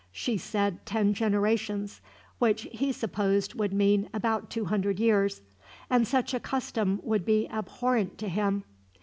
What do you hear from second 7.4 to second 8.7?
abhorrent to him."